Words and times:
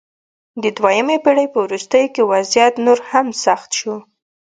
د 0.63 0.63
دویمې 0.77 1.17
پېړۍ 1.23 1.47
په 1.53 1.59
وروستیو 1.65 2.13
کې 2.13 2.29
وضعیت 2.31 2.73
نور 2.85 2.99
هم 3.11 3.27
سخت 3.45 3.69
شو 3.79 3.95